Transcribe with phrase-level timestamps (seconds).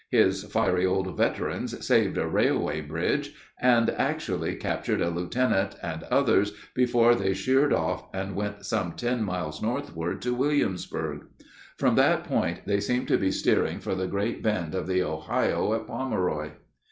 [0.09, 6.53] His fiery old veterans saved a railway bridge, and actually captured a lieutenant and others
[6.73, 11.27] before they sheered off and went some ten miles northward to Williamsburg.
[11.77, 15.75] From that point they seemed to be steering for the great bend of the Ohio
[15.75, 16.49] at Pomeroy.